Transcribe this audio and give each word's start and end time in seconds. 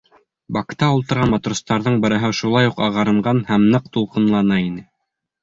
Бакта 0.55 0.87
ултырған 0.99 1.29
матростарҙың 1.33 1.99
берәүһе 2.05 2.31
шулай 2.39 2.71
уҡ 2.71 2.81
ағарынған 2.87 3.45
һәм 3.53 3.69
ныҡ 3.77 3.93
тулҡынлана 3.99 4.61
ине. 4.65 4.85